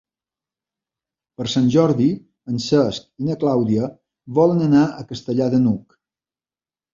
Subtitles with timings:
[1.41, 2.07] Per Sant Jordi
[2.53, 3.91] en Cesc i na Clàudia
[4.41, 5.97] volen anar a Castellar de n'Hug.